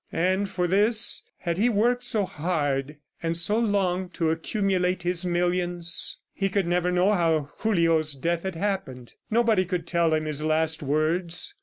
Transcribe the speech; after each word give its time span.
And 0.11 0.49
for 0.49 0.65
this, 0.65 1.21
had 1.37 1.59
he 1.59 1.69
worked 1.69 2.01
so 2.03 2.25
hard 2.25 2.97
and 3.21 3.37
so 3.37 3.59
long 3.59 4.09
to 4.13 4.31
accumulate 4.31 5.03
his 5.03 5.23
millions?... 5.27 6.17
He 6.33 6.49
could 6.49 6.65
never 6.65 6.91
know 6.91 7.13
how 7.13 7.49
Julio's 7.61 8.15
death 8.15 8.41
had 8.41 8.55
happened. 8.55 9.13
Nobody 9.29 9.63
could 9.63 9.85
tell 9.85 10.15
him 10.15 10.25
his 10.25 10.41
last 10.41 10.81
words. 10.81 11.53